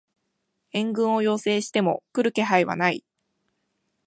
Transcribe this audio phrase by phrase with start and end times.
[0.71, 3.03] 援軍を要請しても来る気配はない